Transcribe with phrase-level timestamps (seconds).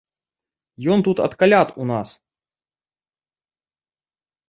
[0.95, 2.09] Ён тут ад каляд у нас.